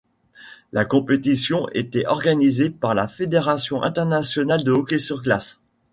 La 0.73 0.83
compétition 0.83 1.67
était 1.73 2.07
organisée 2.07 2.71
par 2.71 2.95
la 2.95 3.07
Fédération 3.07 3.83
internationale 3.83 4.63
de 4.63 4.71
hockey 4.71 4.97
sur 4.97 5.21
glace. 5.21 5.59